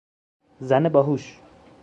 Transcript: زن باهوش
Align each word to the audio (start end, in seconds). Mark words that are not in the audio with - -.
زن 0.59 0.89
باهوش 0.89 1.39